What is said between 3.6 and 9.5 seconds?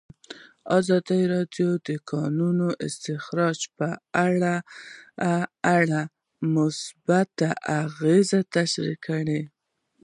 په اړه مثبت اغېزې تشریح کړي.